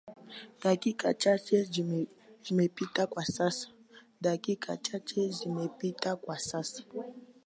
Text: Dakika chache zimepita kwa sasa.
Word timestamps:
Dakika 0.63 1.13
chache 1.13 1.63
zimepita 2.49 3.07
kwa 6.17 6.39
sasa. 6.39 6.83